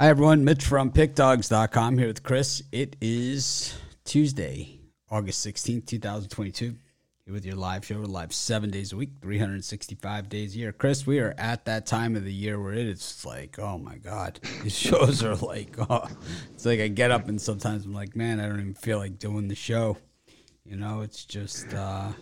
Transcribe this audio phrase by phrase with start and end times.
[0.00, 0.44] Hi, everyone.
[0.44, 2.62] Mitch from PickDogs.com here with Chris.
[2.70, 4.78] It is Tuesday,
[5.10, 6.76] August 16th, 2022.
[7.24, 7.98] Here with your live show.
[7.98, 10.70] We're live seven days a week, 365 days a year.
[10.70, 13.96] Chris, we are at that time of the year where it is like, oh my
[13.96, 14.38] God.
[14.62, 16.06] These shows are like, oh,
[16.54, 19.18] it's like I get up and sometimes I'm like, man, I don't even feel like
[19.18, 19.96] doing the show.
[20.64, 22.12] You know, it's just, uh,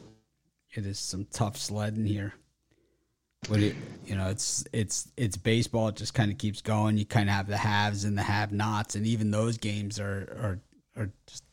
[0.71, 2.33] it is some tough sledding here.
[3.49, 3.77] What do you,
[4.07, 5.89] you know, it's it's it's baseball.
[5.89, 6.99] It just kind of keeps going.
[6.99, 10.61] You kind of have the haves and the have-nots, and even those games are
[10.97, 11.45] are are just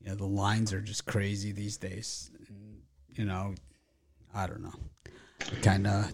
[0.00, 2.30] you know the lines are just crazy these days.
[2.48, 2.80] And,
[3.14, 3.54] you know,
[4.34, 4.72] I don't know.
[5.62, 6.12] Kind of,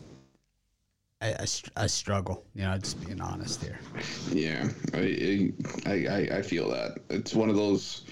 [1.20, 1.46] I, I,
[1.76, 2.44] I, struggle.
[2.54, 3.78] You know, just being honest here.
[4.32, 5.52] Yeah, I,
[5.86, 8.02] I I feel that it's one of those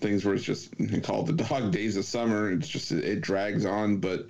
[0.00, 2.50] things where it's just called the dog days of summer.
[2.50, 4.28] It's just it drags on, but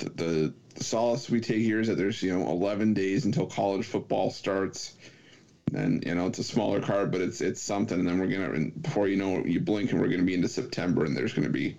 [0.00, 3.46] the, the the solace we take here is that there's you know 11 days until
[3.46, 4.94] college football starts.
[5.72, 7.98] And you know it's a smaller card but it's it's something.
[7.98, 11.04] And then we're gonna before you know you blink and we're gonna be into september
[11.04, 11.76] and there's gonna be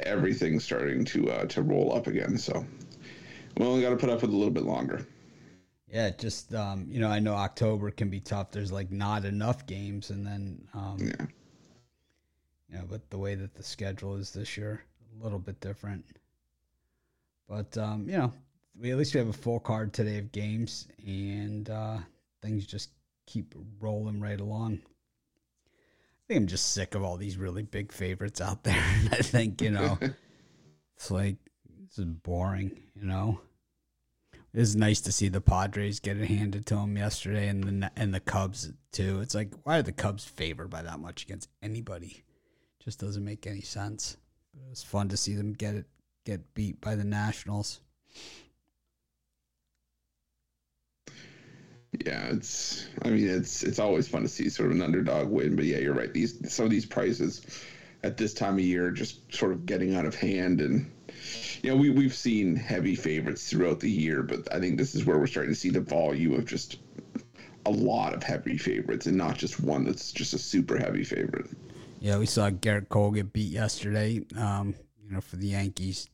[0.00, 2.38] everything starting to uh, to roll up again.
[2.38, 2.64] So
[3.56, 5.06] we only got to put up with a little bit longer.
[5.88, 8.50] Yeah just um, you know i know october can be tough.
[8.52, 11.26] There's like not enough games and then um, yeah.
[12.70, 14.84] you know but the way that the schedule is this year
[15.18, 16.04] a little bit different
[17.52, 18.32] but um, you know,
[18.80, 21.98] we at least we have a full card today of games, and uh,
[22.40, 22.90] things just
[23.26, 24.80] keep rolling right along.
[25.66, 28.82] I think I'm just sick of all these really big favorites out there.
[29.12, 29.98] I think you know,
[30.96, 31.36] it's like
[31.84, 32.80] this is boring.
[32.98, 33.40] You know,
[34.54, 37.90] it was nice to see the Padres get it handed to them yesterday, and the
[37.96, 39.20] and the Cubs too.
[39.20, 42.24] It's like why are the Cubs favored by that much against anybody?
[42.82, 44.16] Just doesn't make any sense.
[44.54, 45.86] It was fun to see them get it
[46.24, 47.80] get beat by the Nationals.
[52.04, 52.86] Yeah, it's.
[53.02, 55.78] I mean, it's it's always fun to see sort of an underdog win, but yeah,
[55.78, 56.12] you're right.
[56.12, 57.42] These some of these prices
[58.02, 60.90] at this time of year just sort of getting out of hand, and
[61.62, 65.04] you know we we've seen heavy favorites throughout the year, but I think this is
[65.04, 66.78] where we're starting to see the volume of just
[67.66, 71.50] a lot of heavy favorites, and not just one that's just a super heavy favorite.
[72.00, 74.24] Yeah, we saw Gerrit Cole get beat yesterday.
[74.34, 74.74] Um,
[75.04, 76.08] you know, for the Yankees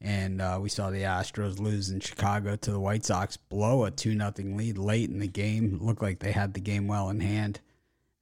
[0.00, 3.90] and uh, we saw the Astros lose in Chicago to the White Sox, blow a
[3.90, 5.78] two nothing lead late in the game.
[5.80, 7.60] looked like they had the game well in hand,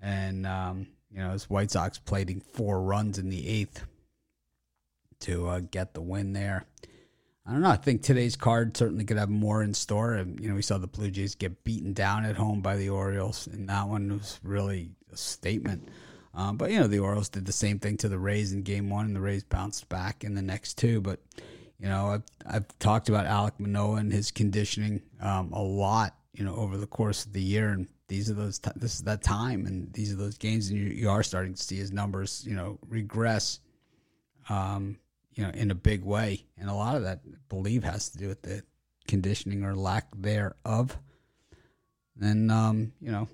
[0.01, 3.85] and um, you know, as White Sox played four runs in the eighth
[5.21, 6.65] to uh, get the win there.
[7.47, 7.71] I don't know.
[7.71, 10.13] I think today's card certainly could have more in store.
[10.15, 12.91] And, you know, we saw the Blue Jays get beaten down at home by the
[12.91, 15.89] Orioles, and that one was really a statement.
[16.35, 18.91] Um, but you know, the Orioles did the same thing to the Rays in Game
[18.91, 21.01] One, and the Rays bounced back in the next two.
[21.01, 21.21] But
[21.79, 26.45] you know, I've, I've talked about Alec Manoah and his conditioning um, a lot, you
[26.45, 27.71] know, over the course of the year.
[27.71, 30.71] And these are those, t- this is that time and these are those games.
[30.71, 33.61] And you, you are starting to see his numbers, you know, regress,
[34.49, 34.99] um,
[35.35, 36.45] you know, in a big way.
[36.57, 38.63] And a lot of that, I believe, has to do with the
[39.07, 40.99] conditioning or lack thereof.
[42.17, 43.29] Then, um, you know,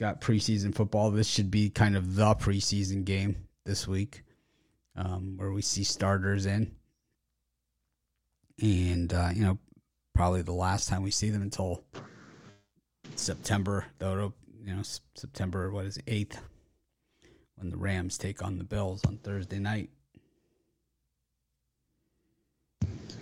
[0.00, 1.12] got preseason football.
[1.12, 4.24] This should be kind of the preseason game this week
[4.96, 6.72] um, where we see starters in
[8.60, 9.58] and uh, you know
[10.14, 11.84] probably the last time we see them until
[13.16, 14.32] September, though.
[14.64, 14.82] You know,
[15.14, 16.40] September what is eighth
[17.56, 19.90] when the Rams take on the Bills on Thursday night.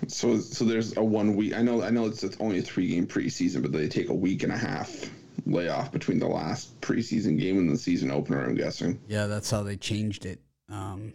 [0.06, 1.54] So, so there's a one week.
[1.54, 4.42] I know, I know it's only a three game preseason, but they take a week
[4.42, 5.10] and a half
[5.46, 8.44] layoff between the last preseason game and the season opener.
[8.44, 9.00] I'm guessing.
[9.08, 10.40] Yeah, that's how they changed it.
[10.68, 11.12] Um,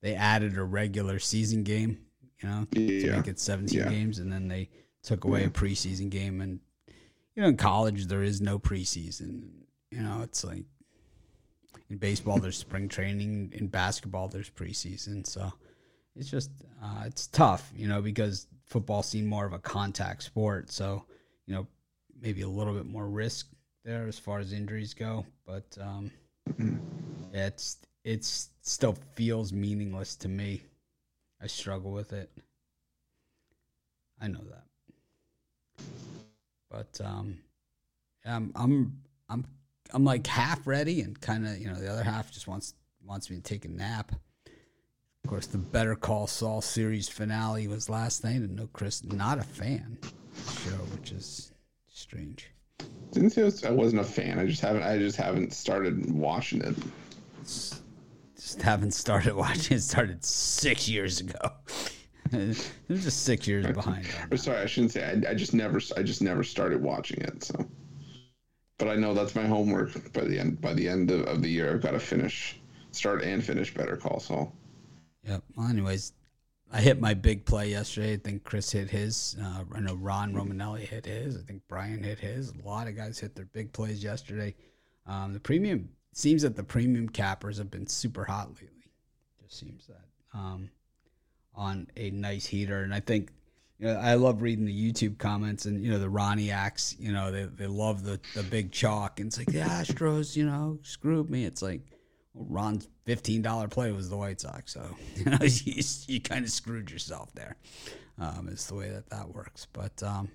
[0.00, 1.98] they added a regular season game
[2.40, 3.00] you know, yeah.
[3.00, 3.88] to make it 17 yeah.
[3.88, 4.68] games, and then they
[5.02, 6.40] took away a preseason game.
[6.40, 6.60] And
[7.34, 9.48] you know, in college there is no preseason.
[9.90, 10.64] You know, it's like
[11.90, 15.26] in baseball there's spring training, in basketball there's preseason.
[15.26, 15.52] So
[16.14, 16.50] it's just
[16.82, 20.70] uh, it's tough, you know, because football seemed more of a contact sport.
[20.70, 21.04] So
[21.46, 21.66] you know,
[22.20, 23.48] maybe a little bit more risk
[23.84, 26.10] there as far as injuries go, but um,
[26.50, 26.76] mm-hmm.
[27.32, 30.62] yeah, it's it's still feels meaningless to me
[31.40, 32.30] I struggle with it.
[34.20, 35.84] I know that.
[36.70, 37.38] But um
[38.24, 38.98] I'm I'm
[39.28, 39.44] I'm
[39.92, 42.74] I'm like half ready and kind of, you know, the other half just wants
[43.04, 44.12] wants me to take a nap.
[45.24, 49.38] Of course, the Better Call Saul series finale was last night, and no, Chris, not
[49.38, 49.98] a fan
[50.64, 51.52] show, which is
[51.92, 52.50] strange.
[53.12, 54.38] Didn't say I, was, I wasn't a fan.
[54.38, 54.84] I just haven't.
[54.84, 56.74] I just haven't started watching it.
[57.40, 57.77] It's,
[58.48, 59.76] just haven't started watching.
[59.76, 61.52] It started six years ago.
[62.30, 62.54] They're
[62.88, 64.06] just six years behind.
[64.36, 65.04] sorry, I shouldn't say.
[65.04, 65.80] I, I, just never.
[65.96, 67.44] I just never started watching it.
[67.44, 67.68] So.
[68.78, 71.48] but I know that's my homework by the end by the end of, of the
[71.48, 71.72] year.
[71.72, 72.58] I've got to finish,
[72.90, 74.54] start and finish Better Call Saul.
[75.24, 75.42] Yep.
[75.56, 76.12] Well, anyways,
[76.72, 78.14] I hit my big play yesterday.
[78.14, 79.36] I think Chris hit his.
[79.42, 81.36] Uh, I know Ron Romanelli hit his.
[81.36, 82.52] I think Brian hit his.
[82.52, 84.54] A lot of guys hit their big plays yesterday.
[85.06, 88.90] Um, the premium seems that the premium cappers have been super hot lately.
[89.42, 90.70] Just seems that um,
[91.54, 93.30] on a nice heater, and I think
[93.78, 96.96] you know, I love reading the YouTube comments and you know the Ronnie acts.
[96.98, 100.46] You know they they love the the big chalk, and it's like the Astros, you
[100.46, 101.44] know, screwed me.
[101.44, 101.82] It's like
[102.34, 106.44] well, Ron's fifteen dollar play was the White Sox, so you know you, you kind
[106.44, 107.56] of screwed yourself there.
[108.18, 110.28] Um, it's the way that that works, but um,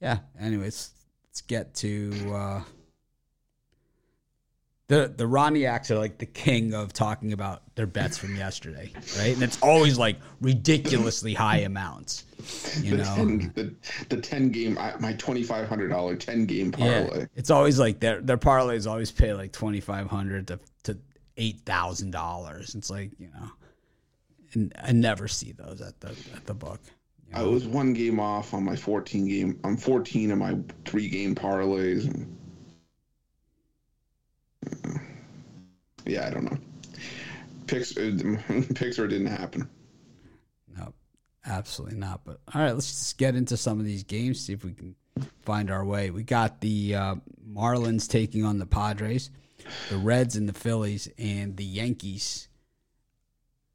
[0.00, 0.18] yeah.
[0.38, 0.90] Anyways,
[1.26, 2.12] let's get to.
[2.34, 2.62] Uh,
[4.88, 9.32] the the Roniaks are like the king of talking about their bets from yesterday, right?
[9.32, 12.24] And it's always like ridiculously high amounts.
[12.80, 13.74] You the know, 10, the,
[14.10, 17.20] the ten game my twenty five hundred dollar ten game parlay.
[17.20, 20.98] Yeah, it's always like their their parlays always pay like twenty five hundred to to
[21.38, 22.74] eight thousand dollars.
[22.74, 23.50] It's like you know,
[24.52, 26.80] and I never see those at the at the book.
[27.28, 27.40] You know?
[27.40, 29.58] I was one game off on my fourteen game.
[29.64, 32.04] I'm fourteen of my three game parlays.
[32.04, 32.36] And,
[36.06, 36.58] yeah, I don't know.
[37.66, 39.68] Pix, Pixar didn't happen.
[40.76, 40.92] No,
[41.46, 42.24] absolutely not.
[42.24, 44.40] But all right, let's just get into some of these games.
[44.40, 44.94] See if we can
[45.42, 46.10] find our way.
[46.10, 47.14] We got the uh,
[47.48, 49.30] Marlins taking on the Padres,
[49.90, 52.48] the Reds and the Phillies, and the Yankees.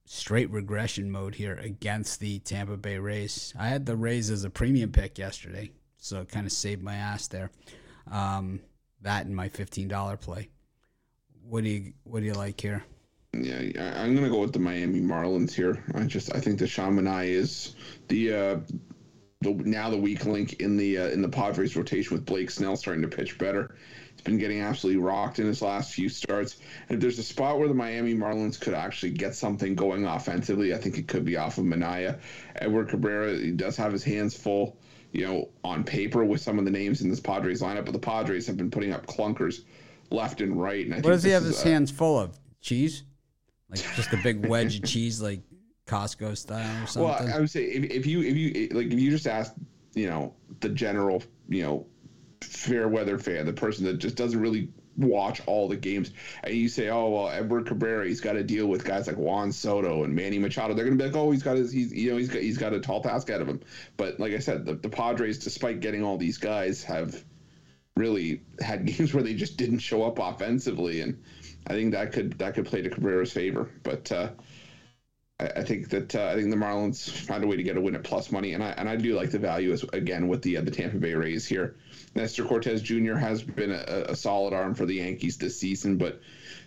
[0.06, 3.54] Straight regression mode here against the Tampa Bay Rays.
[3.58, 6.96] I had the Rays as a premium pick yesterday, so it kind of saved my
[6.96, 7.52] ass there.
[8.10, 8.60] Um,
[9.02, 10.50] that and my fifteen dollar play.
[11.50, 12.84] What do you What do you like here?
[13.34, 15.84] Yeah, I'm gonna go with the Miami Marlins here.
[15.96, 17.76] I just I think the Manaea is
[18.08, 18.60] the uh,
[19.42, 22.76] the now the weak link in the uh, in the Padres rotation with Blake Snell
[22.76, 23.76] starting to pitch better.
[24.12, 26.58] He's been getting absolutely rocked in his last few starts.
[26.88, 30.76] And if there's a spot where the Miami Marlins could actually get something going offensively,
[30.76, 32.20] I think it could be off of Manaea.
[32.58, 34.78] Edward Cabrera he does have his hands full,
[35.14, 38.00] you know, on paper with some of the names in this Padres lineup, but the
[38.00, 39.62] Padres have been putting up clunkers
[40.12, 40.86] left and right.
[40.86, 42.38] And I what does he have his a, hands full of?
[42.62, 43.04] Cheese,
[43.70, 45.42] like just a big wedge of cheese, like
[45.88, 47.04] Costco style or something.
[47.04, 49.54] Well, I would say if, if you if you like if you just ask,
[49.96, 51.86] you know, the general, you know,
[52.42, 56.12] fair weather fan, the person that just doesn't really watch all the games,
[56.44, 59.54] and you say, oh well, Edward Cabrera, he's got to deal with guys like Juan
[59.54, 60.74] Soto and Manny Machado.
[60.74, 62.74] They're gonna be like, oh, he's got his, he's you know, he's got he's got
[62.74, 63.62] a tall task ahead of him.
[63.96, 67.24] But like I said, the, the Padres, despite getting all these guys, have
[67.96, 71.24] really had games where they just didn't show up offensively, and
[71.68, 73.70] I think that could that could play to Cabrera's favor.
[73.84, 74.30] But uh,
[75.40, 77.82] I, I, think that uh, I think the Marlins found a way to get a
[77.82, 80.42] win at plus money, and I and I do like the value as again with
[80.42, 81.76] the uh, the Tampa Bay Rays here.
[82.16, 83.14] Nestor Cortes Jr.
[83.14, 86.22] has been a, a solid arm for the Yankees this season, but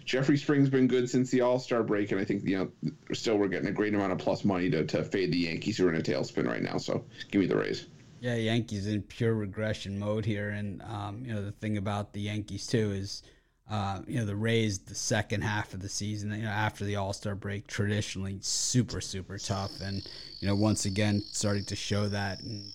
[0.04, 3.36] Jeffrey Spring's been good since the All Star break, and I think you know still
[3.36, 5.92] we're getting a great amount of plus money to, to fade the Yankees who are
[5.92, 6.78] in a tailspin right now.
[6.78, 7.86] So give me the Rays.
[8.22, 12.20] Yeah, Yankees in pure regression mode here, and um, you know the thing about the
[12.20, 13.24] Yankees too is,
[13.68, 16.94] uh, you know the Rays the second half of the season, you know after the
[16.94, 20.08] All Star break, traditionally super super tough, and
[20.38, 22.72] you know once again starting to show that, and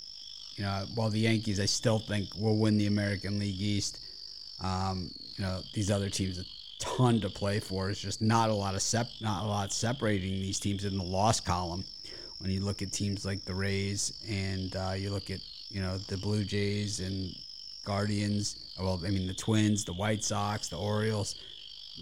[0.58, 4.02] you know while the Yankees I still think will win the American League East,
[4.62, 6.44] um, you know these other teams a
[6.83, 7.90] ton to play for.
[7.90, 11.06] It's just not a lot of sep- not a lot separating these teams in the
[11.06, 11.86] loss column
[12.40, 15.40] when you look at teams like the Rays and uh, you look at
[15.70, 17.34] you know the Blue Jays and
[17.86, 18.74] Guardians.
[18.80, 21.36] Well, I mean the Twins, the White Sox, the Orioles,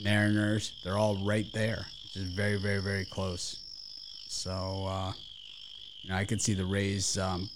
[0.04, 0.74] Mariners.
[0.84, 3.58] They're all right there, which is very, very, very close.
[4.27, 5.13] So uh,
[6.01, 7.50] you know I could see the Rays um,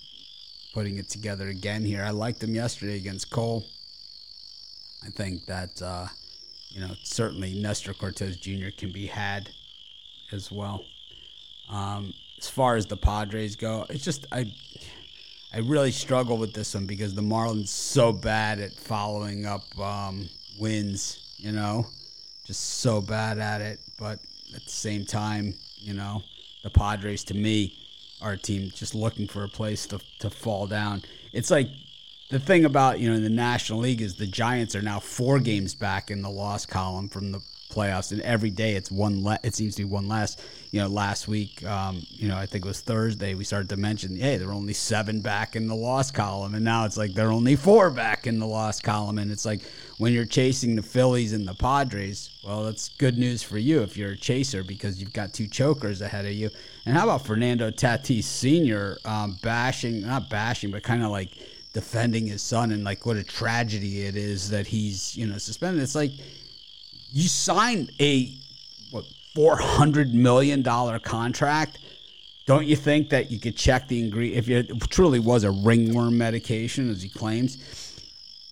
[0.73, 2.03] putting it together again here.
[2.03, 3.65] I liked them yesterday against Cole.
[5.05, 6.07] I think that uh,
[6.69, 8.69] you know certainly Nestor Cortes Jr.
[8.77, 9.49] can be had
[10.31, 10.83] as well.
[11.69, 14.51] Um, as far as the Padres go, it's just I
[15.53, 20.29] I really struggle with this one because the Marlins so bad at following up um,
[20.59, 21.87] wins, you know,
[22.45, 23.79] just so bad at it.
[23.97, 24.19] But
[24.55, 26.21] at the same time, you know,
[26.63, 27.77] the Padres to me
[28.21, 31.01] are a team just looking for a place to to fall down.
[31.33, 31.67] It's like
[32.29, 35.75] the thing about you know the National League is the Giants are now four games
[35.75, 39.23] back in the loss column from the playoffs, and every day it's one.
[39.23, 40.37] Le- it seems to be one less.
[40.71, 43.77] You know, last week, um, you know, I think it was Thursday, we started to
[43.77, 47.13] mention, hey, there are only seven back in the loss column, and now it's like
[47.13, 49.61] there are only four back in the loss column, and it's like
[49.97, 53.97] when you're chasing the Phillies and the Padres, well, that's good news for you if
[53.97, 56.49] you're a chaser because you've got two chokers ahead of you.
[56.85, 58.97] And how about Fernando Tatis Sr.
[59.05, 61.31] Um, bashing, not bashing, but kind of like
[61.73, 65.83] defending his son and like what a tragedy it is that he's you know suspended.
[65.83, 66.11] It's like
[67.11, 68.33] you signed a
[68.91, 71.79] what four hundred million dollar contract.
[72.45, 76.17] Don't you think that you could check the ingredient if it truly was a ringworm
[76.17, 77.57] medication, as he claims?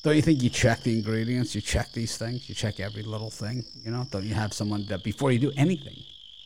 [0.04, 1.56] Don't you think you check the ingredients?
[1.56, 2.48] You check these things.
[2.48, 3.66] You check every little thing.
[3.84, 5.96] You know, don't you have someone that before you do anything,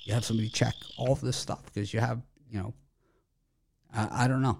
[0.04, 2.74] you have somebody check all this stuff because you have, you know,
[3.94, 4.58] I, I don't know.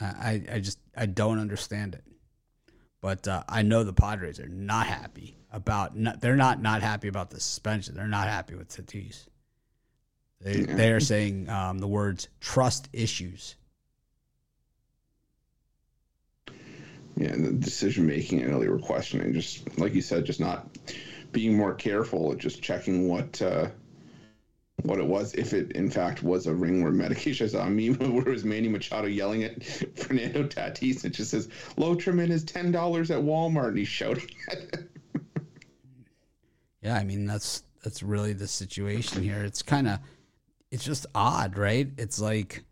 [0.00, 2.04] I, I just I don't understand it.
[3.00, 5.96] But uh, I know the Padres are not happy about.
[5.96, 7.96] Not, they're not not happy about the suspension.
[7.96, 9.26] They're not happy with Tatis.
[10.40, 13.56] They they are saying um, the words trust issues.
[17.16, 18.44] Yeah, the decision making.
[18.44, 20.68] I know they were questioning, just like you said, just not
[21.32, 23.68] being more careful, just checking what uh,
[24.82, 27.46] what it was, if it in fact was a ringworm medication.
[27.46, 29.64] I saw a meme where it was Manny Machado yelling at
[29.96, 31.06] Fernando Tatis.
[31.06, 31.48] It just says
[31.78, 34.90] Lotrimin is ten dollars at Walmart, and he's shouting at it.
[36.86, 39.42] Yeah, I mean that's that's really the situation here.
[39.42, 39.98] It's kind of
[40.70, 41.88] it's just odd, right?
[41.98, 42.62] It's like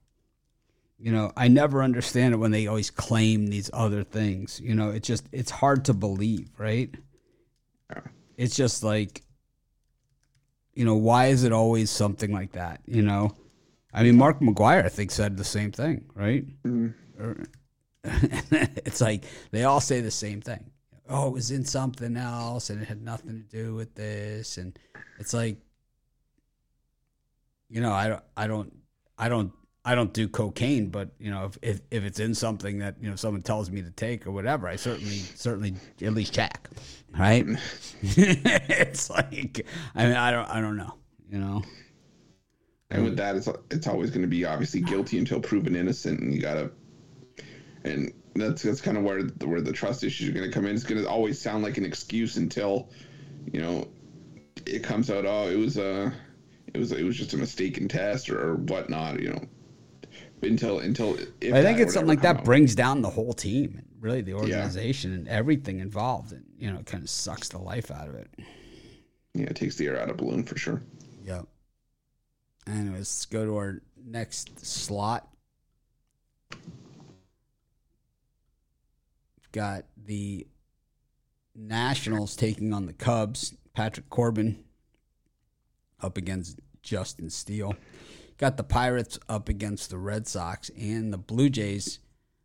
[1.01, 4.61] you know, I never understand it when they always claim these other things.
[4.61, 6.95] You know, it's just it's hard to believe, right?
[8.37, 9.23] It's just like
[10.75, 12.83] you know, why is it always something like that?
[12.87, 13.35] You know,
[13.93, 16.45] I mean, Mark McGwire, I think, said the same thing, right?
[16.63, 17.43] Mm-hmm.
[18.85, 20.71] it's like they all say the same thing.
[21.09, 24.79] Oh, it was in something else, and it had nothing to do with this, and
[25.19, 25.59] it's like,
[27.69, 28.73] you know, I don't, I don't,
[29.19, 29.53] I don't,
[29.85, 33.11] I don't do cocaine, but you know, if, if if it's in something that you
[33.11, 36.71] know someone tells me to take or whatever, I certainly certainly at least check,
[37.19, 37.45] right?
[38.03, 40.95] it's like, I mean, I don't, I don't know,
[41.29, 41.63] you know.
[42.91, 46.33] And with that, it's it's always going to be obviously guilty until proven innocent, and
[46.33, 46.71] you gotta,
[47.85, 50.75] and that's that's kind of where where the trust issues are going to come in.
[50.75, 52.89] It's going to always sound like an excuse until,
[53.53, 53.89] you know,
[54.67, 55.25] it comes out.
[55.25, 56.13] Oh, it was a,
[56.73, 59.21] it was it was just a mistaken test or, or whatnot.
[59.21, 59.45] You know,
[60.43, 62.45] until until I think it's something like that out.
[62.45, 65.19] brings down the whole team and really the organization yeah.
[65.19, 68.29] and everything involved, and you know, it kind of sucks the life out of it.
[69.35, 70.83] Yeah, it takes the air out of balloon for sure.
[71.25, 71.47] Yep.
[72.67, 75.29] Anyways, let's go to our next slot.
[79.55, 80.49] Got the
[81.55, 83.55] Nationals taking on the Cubs.
[83.73, 84.65] Patrick Corbin
[86.01, 87.77] up against Justin Steele.
[88.37, 92.01] Got the Pirates up against the Red Sox and the Blue Jays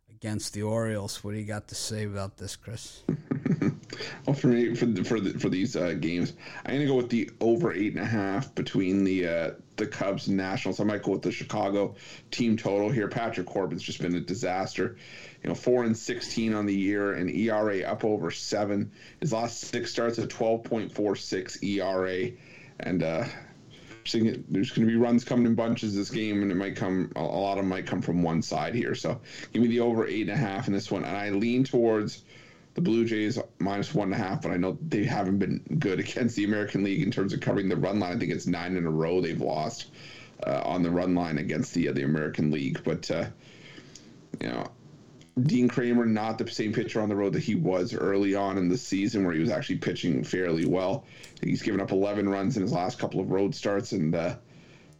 [0.08, 1.24] against the Orioles.
[1.24, 3.02] What do you got to say about this, Chris?
[4.26, 7.30] well, for me, for for the, for these uh, games, I'm gonna go with the
[7.40, 10.80] over eight and a half between the uh, the Cubs and Nationals.
[10.80, 11.94] I might go with the Chicago
[12.30, 13.08] team total here.
[13.08, 14.96] Patrick Corbin's just been a disaster.
[15.42, 18.92] You know, four and sixteen on the year, and ERA up over seven.
[19.20, 22.30] His last six starts at 12.46 ERA,
[22.80, 23.24] and uh,
[24.12, 27.22] there's going to be runs coming in bunches this game, and it might come a
[27.22, 28.94] lot of them might come from one side here.
[28.94, 29.20] So
[29.52, 32.22] give me the over eight and a half in this one, and I lean towards
[32.74, 36.00] the Blue Jays minus one and a half, but I know they haven't been good
[36.00, 38.16] against the American League in terms of covering the run line.
[38.16, 39.90] I think it's nine in a row they've lost
[40.46, 43.26] uh, on the run line against the uh, the American League, but uh,
[44.40, 44.66] you know
[45.42, 48.68] Dean Kremer not the same pitcher on the road that he was early on in
[48.68, 51.04] the season, where he was actually pitching fairly well.
[51.42, 54.36] He's given up 11 runs in his last couple of road starts, and uh,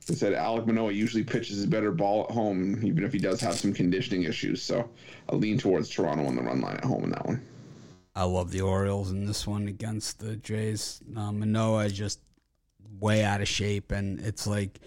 [0.08, 3.40] I said Alec Manoah usually pitches his better ball at home, even if he does
[3.40, 4.62] have some conditioning issues.
[4.62, 4.88] So
[5.28, 7.42] I lean towards Toronto on the run line at home in that one.
[8.14, 11.00] I love the Orioles in this one against the Jays.
[11.16, 12.20] Uh, Manoah just
[12.98, 14.80] way out of shape, and it's like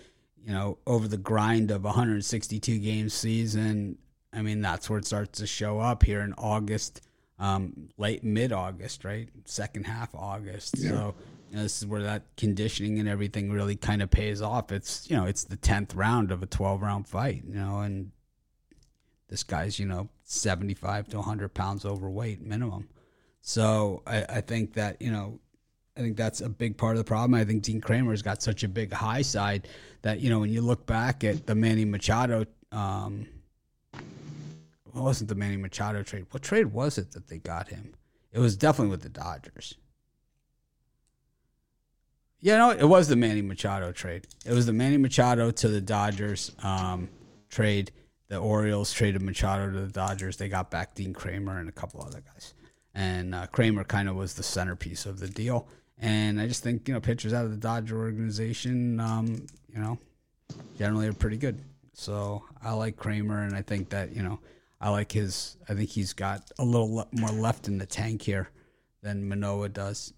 [0.46, 3.98] you know over the grind of 162 game season
[4.34, 7.02] I mean, that's where it starts to show up here in August,
[7.40, 9.30] um, late mid August, right?
[9.46, 10.76] Second half August.
[10.78, 10.90] Yeah.
[10.90, 11.16] So
[11.50, 14.72] you know, this is where that conditioning and everything really kind of pays off.
[14.72, 18.12] It's you know, it's the tenth round of a twelve round fight, you know, and
[19.28, 22.90] this guy's you know seventy five to hundred pounds overweight minimum.
[23.44, 25.40] So I, I think that you know
[25.96, 27.36] I think that's a big part of the problem.
[27.36, 29.68] I think Dean Kremer's got such a big high side
[30.02, 33.28] that you know when you look back at the Manny Machado um,
[34.96, 36.26] it wasn't the Manny Machado trade.
[36.32, 37.94] What trade was it that they got him?
[38.32, 39.76] It was definitely with the Dodgers.
[42.40, 44.28] Yeah, no, it was the Manny Machado trade.
[44.46, 47.10] It was the Manny Machado to the Dodgers um,
[47.50, 47.92] trade.
[48.28, 50.38] The Orioles traded Machado to the Dodgers.
[50.38, 52.54] They got back Dean Kremer and a couple other guys.
[52.94, 55.68] And uh, Kremer kind of was the centerpiece of the deal.
[56.00, 59.98] And I just think, you know, pitchers out of the Dodger organization, um, you know,
[60.78, 61.62] generally are pretty good.
[61.94, 64.40] So I like Kremer, and I think that, you know,
[64.82, 65.58] I like his.
[65.70, 68.50] I think he's got a little le- more left in the tank here
[69.02, 70.14] than Manoah does.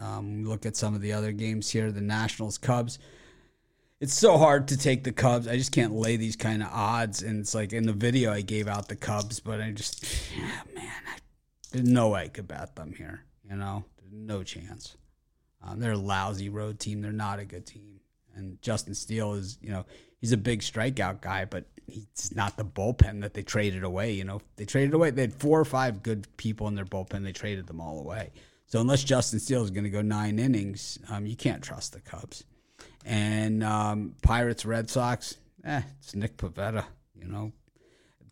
[0.00, 1.92] Um, look at some of the other games here.
[1.92, 2.98] The Nationals Cubs.
[4.00, 5.46] It's so hard to take the Cubs.
[5.46, 7.22] I just can't lay these kind of odds.
[7.22, 10.04] And it's like in the video, I gave out the Cubs, but I just,
[10.36, 11.18] yeah, man, I,
[11.74, 13.24] there's no way I could bat them here.
[13.48, 14.96] You know, there's no chance.
[15.60, 17.02] Um, they're a lousy road team.
[17.02, 18.00] They're not a good team.
[18.36, 19.84] And Justin Steele is, you know,
[20.20, 24.12] he's a big strikeout guy, but he's not the bullpen that they traded away.
[24.12, 25.10] You know, they traded away.
[25.10, 27.24] They had four or five good people in their bullpen.
[27.24, 28.30] They traded them all away.
[28.66, 32.00] So unless Justin Steele is going to go nine innings, um, you can't trust the
[32.00, 32.44] Cubs.
[33.04, 36.84] And um, Pirates, Red Sox, eh, it's Nick Pivetta.
[37.20, 37.52] You know,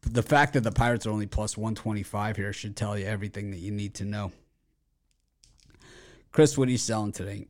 [0.03, 3.59] the fact that the Pirates are only plus 125 here should tell you everything that
[3.59, 4.33] you need to know.
[6.33, 7.47] Chris, what are you selling today?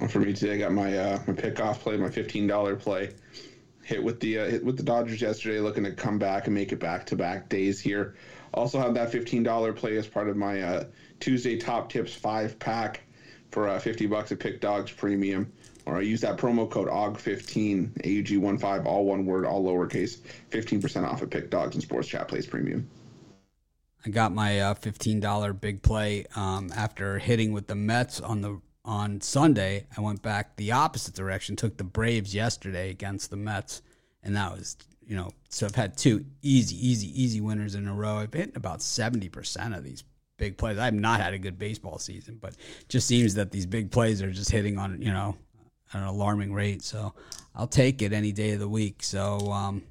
[0.00, 3.12] Well, for me today, I got my uh, my pickoff play, my fifteen dollar play.
[3.82, 6.72] Hit with the uh, hit with the Dodgers yesterday, looking to come back and make
[6.72, 8.16] it back to back days here.
[8.52, 10.84] Also have that fifteen dollar play as part of my uh,
[11.20, 13.02] Tuesday top tips five pack
[13.52, 15.50] for uh, fifty bucks at Pick Dogs Premium.
[15.86, 20.18] Or I use that promo code AUG15, AUG15, all one word, all lowercase,
[20.50, 22.88] 15% off at Pick Dogs and Sports Chat Plays Premium.
[24.06, 28.40] I got my uh, fifteen dollar big play um, after hitting with the Mets on
[28.40, 29.86] the on Sunday.
[29.96, 33.82] I went back the opposite direction, took the Braves yesterday against the Mets,
[34.22, 37.94] and that was you know so I've had two easy, easy, easy winners in a
[37.94, 38.18] row.
[38.18, 40.04] I've hit about seventy percent of these
[40.36, 40.78] big plays.
[40.78, 42.54] I have not had a good baseball season, but
[42.88, 45.36] just seems that these big plays are just hitting on you know
[45.92, 46.82] at an alarming rate.
[46.82, 47.14] So
[47.54, 49.02] I'll take it any day of the week.
[49.02, 49.82] So um,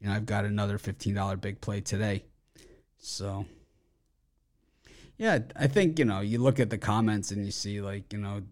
[0.00, 2.24] you know I've got another fifteen dollar big play today.
[3.02, 3.46] So,
[5.16, 8.18] yeah, I think, you know, you look at the comments and you see, like, you
[8.18, 8.42] know,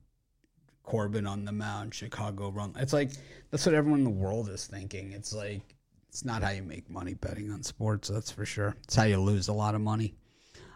[0.85, 2.73] Corbin on the mound, Chicago run.
[2.78, 3.11] It's like,
[3.50, 5.12] that's what everyone in the world is thinking.
[5.12, 5.61] It's like,
[6.09, 8.75] it's not how you make money betting on sports, that's for sure.
[8.85, 10.14] It's how you lose a lot of money.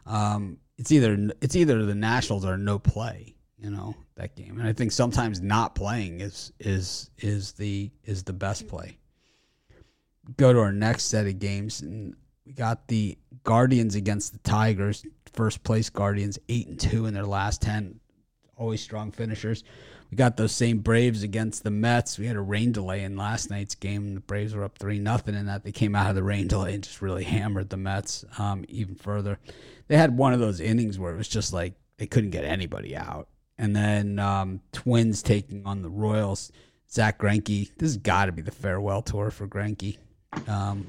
[0.04, 4.58] Um, it's either it's either the Nationals or no play, you know, that game.
[4.58, 8.98] And I think sometimes not playing is is is the is the best play.
[10.36, 15.04] Go to our next set of games and we got the Guardians against the Tigers.
[15.32, 18.00] First place Guardians, eight and two in their last ten.
[18.56, 19.64] Always strong finishers.
[20.10, 22.18] We got those same Braves against the Mets.
[22.18, 24.14] We had a rain delay in last night's game.
[24.14, 25.64] The Braves were up three nothing in that.
[25.64, 28.94] They came out of the rain delay and just really hammered the Mets um, even
[28.94, 29.38] further.
[29.88, 32.94] They had one of those innings where it was just like they couldn't get anybody
[32.94, 33.28] out.
[33.58, 36.50] And then um, Twins taking on the Royals.
[36.90, 37.70] Zach Greinke.
[37.78, 39.96] This has got to be the farewell tour for Greinke.
[40.46, 40.86] Um,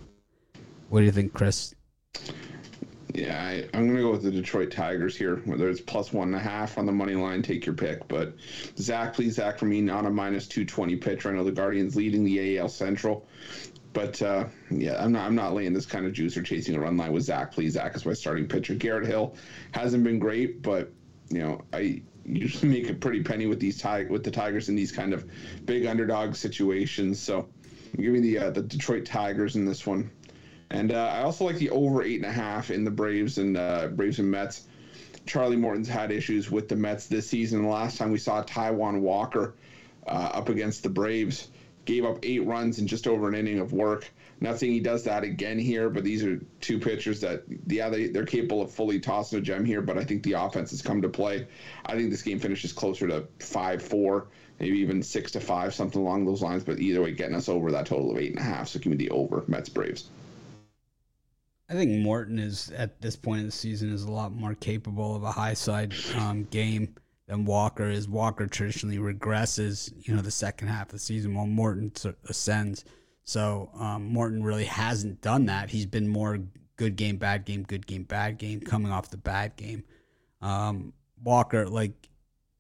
[0.90, 1.74] what do you think, Chris?
[3.14, 6.30] Yeah, I, am going to go with the Detroit Tigers here, whether it's plus one
[6.30, 8.08] and a half on the money line, take your pick.
[8.08, 8.36] But
[8.78, 11.30] Zach Plesac, for me, not a minus 220 pitcher.
[11.30, 13.28] I know the Guardians leading the AL Central.
[13.94, 15.28] But uh, yeah, I'm not.
[15.28, 17.96] I'm not laying this kind of juice or chasing a run line with Zach Plesac
[17.96, 18.74] is my starting pitcher.
[18.74, 19.36] Garrett Hill
[19.72, 20.92] hasn't been great, but
[21.30, 24.76] you know I usually make a pretty penny with these tig- with the Tigers in
[24.76, 25.30] these kind of
[25.66, 27.20] big underdog situations.
[27.20, 27.48] So
[27.98, 30.10] give me the uh, the Detroit Tigers in this one.
[30.70, 33.58] And uh, I also like the over eight and a half in the Braves and
[33.58, 34.68] uh, Braves and Mets.
[35.26, 37.62] Charlie Morton's had issues with the Mets this season.
[37.62, 39.56] The last time we saw Taijuan Walker
[40.08, 41.50] uh, up against the Braves,
[41.86, 44.12] gave up eight runs in just over an inning of work.
[44.44, 48.08] Not saying he does that again here, but these are two pitchers that, yeah, they,
[48.08, 51.02] they're capable of fully tossing a gem here, but I think the offense has come
[51.02, 51.48] to play.
[51.86, 54.28] I think this game finishes closer to 5 4,
[54.60, 57.72] maybe even 6 to 5, something along those lines, but either way, getting us over
[57.72, 58.68] that total of 8.5.
[58.68, 60.10] So give me the over, Mets Braves.
[61.70, 65.16] I think Morton is at this point in the season is a lot more capable
[65.16, 66.96] of a high side um, game
[67.28, 68.10] than Walker is.
[68.10, 71.94] Walker traditionally regresses, you know, the second half of the season while Morton
[72.28, 72.84] ascends.
[73.26, 75.70] So um, Morton really hasn't done that.
[75.70, 76.40] He's been more
[76.76, 79.84] good game, bad game, good game, bad game, coming off the bad game.
[80.42, 82.10] Um, Walker, like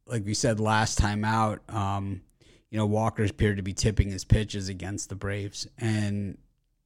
[0.05, 2.21] like we said last time out, um,
[2.69, 6.37] you know, Walker appeared to be tipping his pitches against the Braves and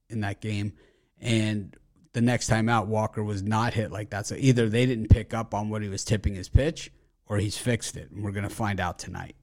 [0.08, 0.72] in that game,
[1.20, 1.76] and
[2.12, 4.26] the next time out, Walker was not hit like that.
[4.26, 6.90] So either they didn't pick up on what he was tipping his pitch,
[7.26, 9.36] or he's fixed it, and we're going to find out tonight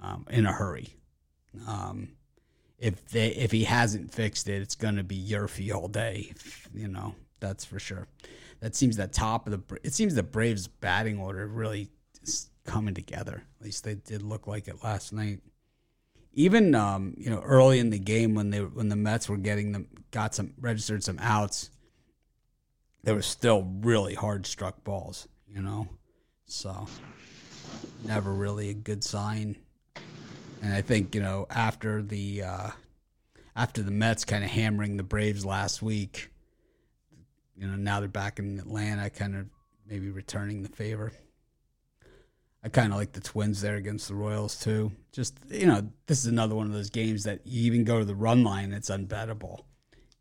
[0.00, 0.96] um, in a hurry.
[1.66, 2.16] Um,
[2.78, 6.32] if they if he hasn't fixed it, it's going to be Yurfie all day.
[6.74, 8.06] You know that's for sure.
[8.60, 9.78] That seems the top of the.
[9.82, 11.88] It seems the Braves batting order really
[12.22, 13.42] is coming together.
[13.60, 15.40] At least they did look like it last night.
[16.32, 19.72] Even um, you know early in the game when they when the Mets were getting
[19.72, 21.70] them got some registered some outs
[23.08, 25.88] there were still really hard struck balls, you know.
[26.46, 26.86] So
[28.04, 29.56] never really a good sign.
[30.62, 32.70] And I think, you know, after the uh,
[33.54, 36.30] after the Mets kind of hammering the Braves last week,
[37.56, 39.46] you know, now they're back in Atlanta, kind of
[39.86, 41.12] maybe returning the favor.
[42.62, 44.92] I kind of like the Twins there against the Royals too.
[45.12, 48.04] Just you know, this is another one of those games that you even go to
[48.04, 49.60] the run line, it's unbettable.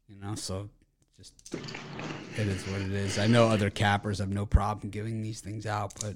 [0.07, 0.69] You know, so
[1.17, 3.17] just it is what it is.
[3.17, 6.15] I know other cappers have no problem giving these things out, but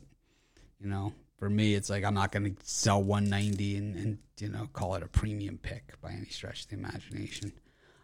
[0.79, 4.47] you know, for me, it's like I'm not going to sell 190 and, and you
[4.47, 7.51] know call it a premium pick by any stretch of the imagination.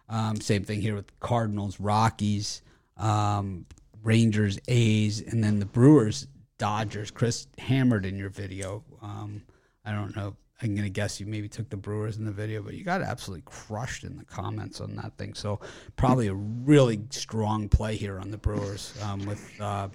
[0.10, 2.64] Um, same thing here with Cardinals, Rockies,
[2.98, 3.68] um,
[4.02, 6.26] Rangers, A's, and then the Brewers,
[6.58, 7.12] Dodgers.
[7.12, 8.84] Chris hammered in your video.
[9.04, 9.44] Um,
[9.86, 10.36] I don't know.
[10.64, 13.44] I'm gonna guess you maybe took the Brewers in the video, but you got absolutely
[13.46, 15.36] crushed in the comments on that thing.
[15.36, 15.60] So
[15.96, 19.90] probably a really strong play here on the Brewers um, with uh,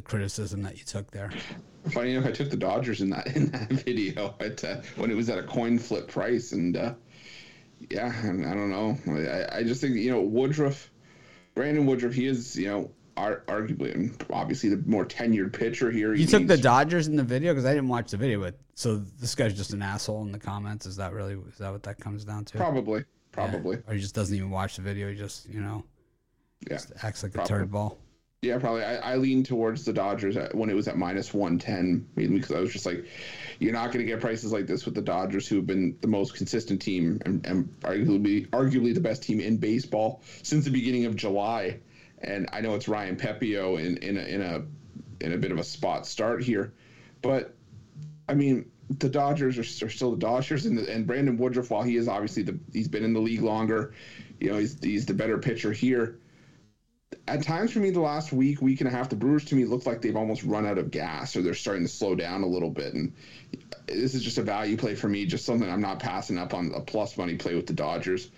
[0.00, 1.30] the criticism that you took there.
[1.90, 5.14] Funny enough, I took the Dodgers in that in that video at, uh, when it
[5.14, 6.94] was at a coin flip price, and uh,
[7.90, 8.98] yeah, I, I don't know.
[9.08, 10.90] I, I just think you know Woodruff,
[11.54, 12.14] Brandon Woodruff.
[12.14, 16.14] He is you know ar- arguably and obviously the more tenured pitcher here.
[16.14, 18.96] You took the Dodgers in the video because I didn't watch the video, but so
[18.96, 20.86] this guy's just an asshole in the comments.
[20.86, 22.56] Is that really is that what that comes down to?
[22.56, 23.76] Probably, probably.
[23.76, 23.92] Yeah.
[23.92, 25.10] Or he just doesn't even watch the video.
[25.10, 25.84] He just you know,
[26.70, 27.54] yeah, acts like probably.
[27.54, 27.98] a turd ball.
[28.42, 28.84] Yeah, probably.
[28.84, 32.60] I, I leaned towards the Dodgers when it was at minus 110, mainly because I
[32.60, 33.04] was just like,
[33.58, 36.08] you're not going to get prices like this with the Dodgers, who have been the
[36.08, 41.04] most consistent team and, and arguably, arguably the best team in baseball since the beginning
[41.04, 41.80] of July.
[42.22, 44.62] And I know it's Ryan Pepiot in, in, a, in, a,
[45.22, 46.72] in a bit of a spot start here.
[47.20, 47.54] But,
[48.26, 51.82] I mean, the Dodgers are, are still the Dodgers, and, the, and Brandon Woodruff, while
[51.82, 53.92] he is obviously the he's been in the league longer,
[54.38, 56.20] you know, he's, he's the better pitcher here
[57.26, 59.64] at times for me the last week, week and a half, the Brewers to me
[59.64, 62.46] look like they've almost run out of gas or they're starting to slow down a
[62.46, 62.94] little bit.
[62.94, 63.12] And
[63.86, 66.72] this is just a value play for me, just something I'm not passing up on
[66.74, 68.30] a plus money play with the Dodgers.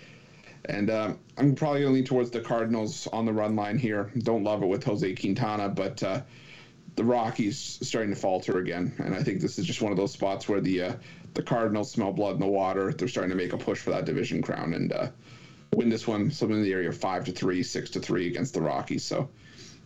[0.66, 4.12] And uh, I'm probably going to lean towards the Cardinals on the run line here.
[4.18, 6.22] Don't love it with Jose Quintana, but uh,
[6.94, 8.94] the Rockies starting to falter again.
[8.98, 10.92] And I think this is just one of those spots where the uh,
[11.34, 12.92] the Cardinals smell blood in the water.
[12.92, 14.74] They're starting to make a push for that division crown.
[14.74, 15.08] And uh,
[15.74, 18.54] win this one, something in the area of five to three, six to three against
[18.54, 19.04] the Rockies.
[19.04, 19.28] So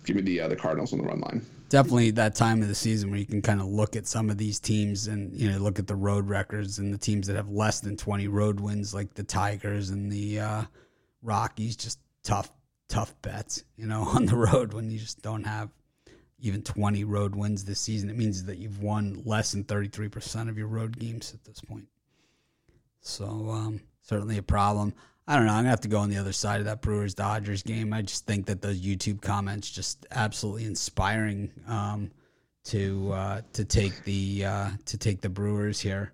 [0.04, 1.44] give me the uh, the Cardinals on the run line.
[1.68, 4.38] Definitely that time of the season where you can kind of look at some of
[4.38, 7.48] these teams and you know look at the road records and the teams that have
[7.48, 10.62] less than twenty road wins, like the Tigers and the uh,
[11.22, 11.76] Rockies.
[11.76, 12.50] Just tough,
[12.88, 15.70] tough bets, you know, on the road when you just don't have
[16.38, 18.10] even 20 road wins this season.
[18.10, 21.86] It means that you've won less than 33% of your road games at this point.
[23.00, 24.92] So, um, certainly a problem.
[25.28, 25.52] I don't know.
[25.52, 27.92] I'm gonna have to go on the other side of that Brewers Dodgers game.
[27.92, 32.10] I just think that those YouTube comments just absolutely inspiring um,
[32.64, 36.12] to uh, to take the uh, to take the Brewers here.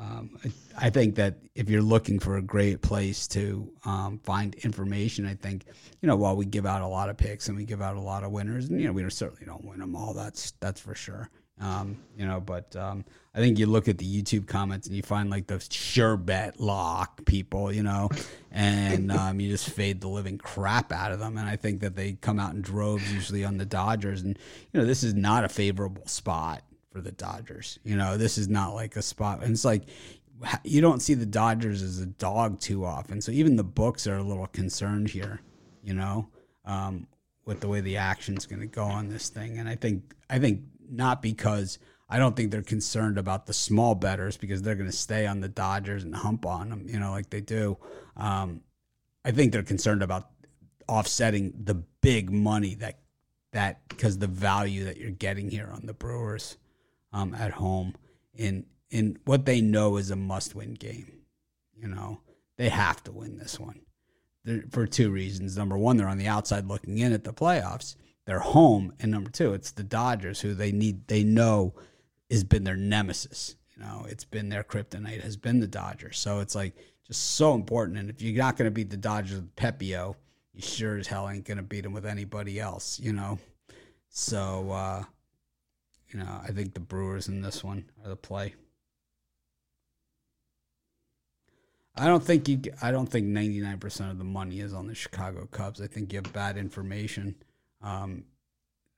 [0.00, 0.38] Um,
[0.76, 5.34] I, think that if you're looking for a great place to um, find information, I
[5.34, 5.66] think
[6.00, 8.00] you know while we give out a lot of picks and we give out a
[8.00, 10.14] lot of winners, and you know we certainly don't win them all.
[10.14, 11.30] That's that's for sure.
[11.60, 15.02] Um, you know, but um, I think you look at the YouTube comments and you
[15.02, 18.10] find like those sure bet lock people, you know,
[18.50, 21.38] and um, you just fade the living crap out of them.
[21.38, 24.38] And I think that they come out in droves usually on the Dodgers, and
[24.72, 27.78] you know this is not a favorable spot for the Dodgers.
[27.84, 29.84] You know, this is not like a spot, and it's like
[30.64, 33.20] you don't see the Dodgers as a dog too often.
[33.20, 35.40] So even the books are a little concerned here,
[35.82, 36.28] you know,
[36.64, 37.06] um,
[37.44, 39.58] with the way the action's going to go on this thing.
[39.58, 40.62] And I think I think
[40.96, 41.78] not because
[42.08, 45.40] I don't think they're concerned about the small betters because they're going to stay on
[45.40, 47.78] the Dodgers and hump on them, you know, like they do.
[48.16, 48.60] Um,
[49.24, 50.30] I think they're concerned about
[50.88, 52.98] offsetting the big money that
[53.52, 56.58] that because the value that you're getting here on the Brewers
[57.12, 57.94] um, at home
[58.34, 61.22] in in what they know is a must-win game.
[61.76, 62.20] You know,
[62.56, 63.80] they have to win this one
[64.44, 65.56] they're, for two reasons.
[65.56, 69.30] Number one, they're on the outside looking in at the playoffs, their home, and number
[69.30, 71.74] two, it's the Dodgers who they need they know
[72.30, 73.56] has been their nemesis.
[73.76, 76.18] You know, it's been their kryptonite has been the Dodgers.
[76.18, 76.74] So it's like
[77.06, 77.98] just so important.
[77.98, 80.14] And if you're not going to beat the Dodgers with Pepiot,
[80.52, 82.98] you sure as hell ain't going to beat them with anybody else.
[83.00, 83.38] You know,
[84.08, 85.04] so uh,
[86.08, 88.54] you know I think the Brewers in this one are the play.
[91.96, 92.60] I don't think you.
[92.82, 95.80] I don't think ninety nine percent of the money is on the Chicago Cubs.
[95.80, 97.36] I think you have bad information.
[97.84, 98.24] Um,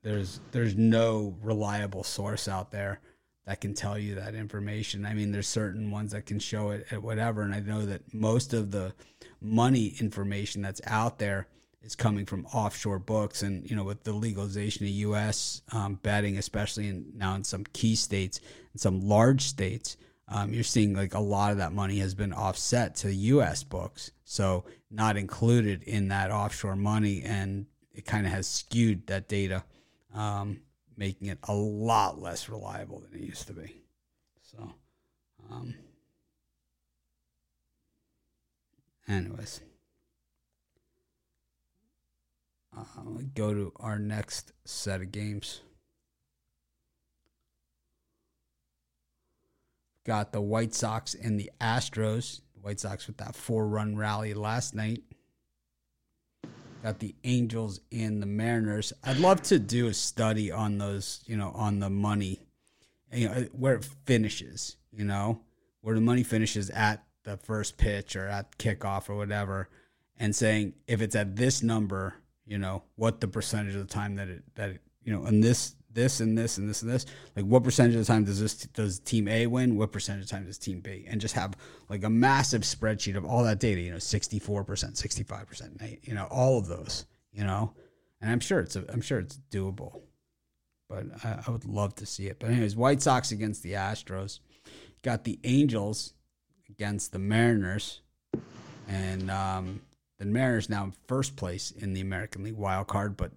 [0.03, 3.01] there's there's no reliable source out there
[3.44, 5.05] that can tell you that information.
[5.05, 8.14] I mean, there's certain ones that can show it at whatever, and I know that
[8.14, 8.94] most of the
[9.40, 11.49] money information that's out there
[11.83, 15.61] is coming from offshore books, and you know, with the legalization of U.S.
[15.72, 18.40] Um, betting, especially in, now in some key states
[18.72, 19.96] and some large states
[20.29, 23.62] um, you're seeing like a lot of that money has been offset to U.S.
[23.62, 27.22] books, so not included in that offshore money.
[27.22, 29.64] And it kind of has skewed that data,
[30.14, 30.61] um,
[30.96, 33.74] making it a lot less reliable than it used to be.
[34.42, 34.74] So,
[35.50, 35.74] um,
[39.09, 39.62] anyways,
[42.76, 42.82] uh,
[43.35, 45.62] go to our next set of games.
[50.04, 52.42] Got the White Sox and the Astros.
[52.54, 55.02] The White Sox with that four run rally last night.
[56.87, 58.92] Got the Angels and the Mariners.
[59.03, 62.46] I'd love to do a study on those, you know, on the money,
[63.12, 65.40] you know, uh, where it finishes, you know,
[65.81, 69.68] where the money finishes at the first pitch or at kickoff or whatever,
[70.16, 74.14] and saying if it's at this number, you know, what the percentage of the time
[74.14, 77.06] that it that it, you know, in this this and this and this and this.
[77.35, 79.76] Like, what percentage of the time does this does Team A win?
[79.76, 81.04] What percentage of the time does Team B?
[81.09, 81.56] And just have
[81.88, 83.80] like a massive spreadsheet of all that data.
[83.80, 85.82] You know, sixty four percent, sixty five percent.
[86.04, 87.06] You know, all of those.
[87.32, 87.74] You know,
[88.20, 90.00] and I'm sure it's a, I'm sure it's doable,
[90.88, 92.38] but I, I would love to see it.
[92.38, 94.38] But anyways, White Sox against the Astros,
[95.02, 96.14] got the Angels
[96.70, 98.00] against the Mariners,
[98.88, 99.82] and um,
[100.18, 103.32] the Mariners now in first place in the American League wild card, but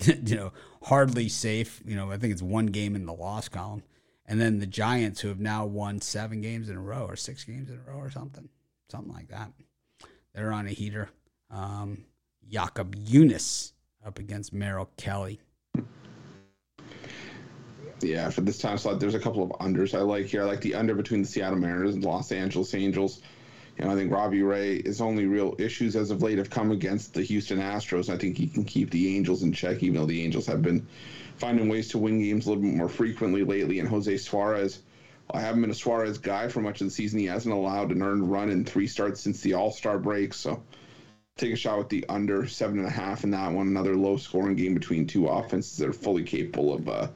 [0.26, 0.52] you know,
[0.84, 1.82] hardly safe.
[1.84, 3.82] You know, I think it's one game in the loss column.
[4.26, 7.44] And then the Giants, who have now won seven games in a row or six
[7.44, 8.48] games in a row or something,
[8.90, 9.52] something like that.
[10.34, 11.08] They're on a heater.
[11.50, 12.04] Um,
[12.46, 13.72] Jakob Junis
[14.04, 15.40] up against Merrill Kelly.
[18.00, 20.42] Yeah, for this time slot, there's a couple of unders I like here.
[20.42, 23.22] I like the under between the Seattle Mariners and Los Angeles Angels.
[23.78, 26.72] You know, I think Robbie Ray, his only real issues as of late have come
[26.72, 28.12] against the Houston Astros.
[28.12, 30.84] I think he can keep the Angels in check, even though the Angels have been
[31.36, 33.78] finding ways to win games a little bit more frequently lately.
[33.78, 34.80] And Jose Suarez,
[35.30, 37.20] I haven't been a Suarez guy for much of the season.
[37.20, 40.34] He hasn't allowed an earned run in three starts since the All Star break.
[40.34, 40.60] So
[41.36, 43.68] take a shot with the under seven and a half in that one.
[43.68, 47.08] Another low scoring game between two offenses that are fully capable of uh,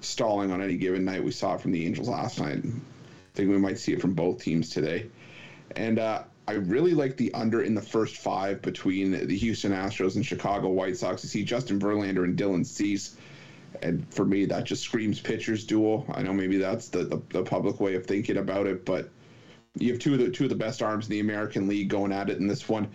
[0.00, 1.22] stalling on any given night.
[1.22, 2.64] We saw it from the Angels last night.
[2.64, 2.70] I
[3.34, 5.10] think we might see it from both teams today.
[5.76, 10.16] And uh, I really like the under in the first five between the Houston Astros
[10.16, 11.22] and Chicago White Sox.
[11.22, 13.16] You see Justin Verlander and Dylan Cease.
[13.82, 16.06] And for me, that just screams pitchers duel.
[16.12, 19.10] I know maybe that's the, the, the public way of thinking about it, but
[19.78, 22.12] you have two of the two of the best arms in the American League going
[22.12, 22.88] at it in this one.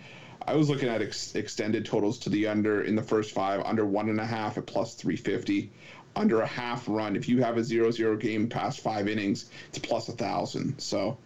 [0.46, 3.86] I was looking at ex- extended totals to the under in the first five, under
[3.86, 5.70] one and a half at plus 350,
[6.16, 7.14] under a half run.
[7.14, 10.80] If you have a zero zero game past five innings, it's plus a thousand.
[10.80, 11.16] So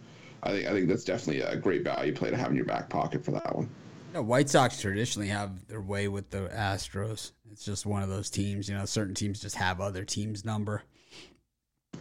[0.43, 2.89] I think I think that's definitely a great value play to have in your back
[2.89, 3.69] pocket for that one.
[4.09, 7.31] You know, White Sox traditionally have their way with the Astros.
[7.51, 8.69] It's just one of those teams.
[8.69, 10.83] You know, certain teams just have other teams' number,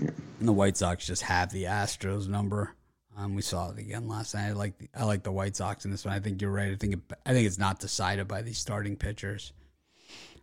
[0.00, 0.10] yeah.
[0.38, 2.74] and the White Sox just have the Astros number.
[3.16, 4.48] Um, we saw it again last night.
[4.48, 6.12] I like the, I like the White Sox in this one.
[6.12, 6.72] I think you're right.
[6.72, 9.52] I think it, I think it's not decided by these starting pitchers.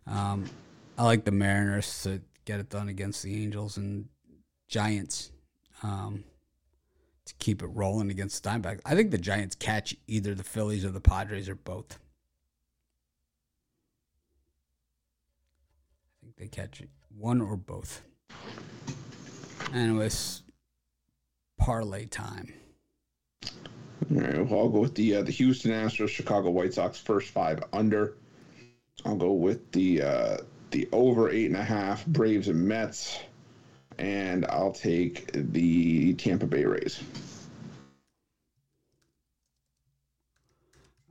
[0.06, 0.46] Um,
[0.98, 4.08] I like the Mariners to get it done against the Angels and
[4.68, 5.30] Giants.
[5.82, 6.24] Um,
[7.26, 8.80] to keep it rolling against the Diamondbacks.
[8.84, 11.98] I think the Giants catch either the Phillies or the Padres or both.
[16.22, 16.82] I think they catch
[17.16, 18.02] one or both.
[19.72, 20.42] Anyways,
[21.58, 22.52] parlay time.
[23.44, 27.30] All right, well, I'll go with the uh, the Houston Astros, Chicago White Sox first
[27.30, 28.16] five under.
[29.04, 30.36] I'll go with the uh,
[30.70, 33.18] the over eight and a half Braves and Mets
[33.98, 37.02] and I'll take the Tampa Bay Rays.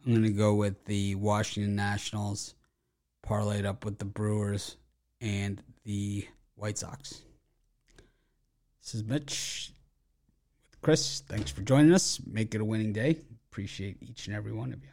[0.05, 2.55] I'm going to go with the Washington Nationals,
[3.25, 4.75] parlayed up with the Brewers
[5.21, 7.21] and the White Sox.
[8.81, 9.71] This is Mitch
[10.69, 11.21] with Chris.
[11.21, 12.19] Thanks for joining us.
[12.25, 13.17] Make it a winning day.
[13.49, 14.92] Appreciate each and every one of you.